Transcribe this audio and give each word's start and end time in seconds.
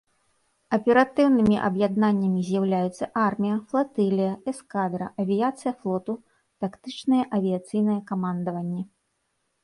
Аператыўнымі 0.75 1.57
аб'яднаннямі 1.65 2.41
з'яўляюцца 2.47 3.07
армія, 3.29 3.57
флатылія, 3.73 4.31
эскадра, 4.51 5.05
авіяцыя 5.25 5.73
флоту, 5.83 6.15
тактычнае 6.65 7.19
авіяцыйнае 7.39 7.99
камандаванне. 8.09 8.83